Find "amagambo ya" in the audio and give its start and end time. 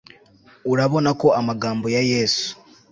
1.39-2.01